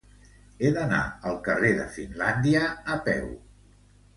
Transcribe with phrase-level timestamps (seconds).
[0.63, 1.01] He d'anar
[1.31, 2.65] al carrer de Finlàndia
[2.95, 3.29] a peu.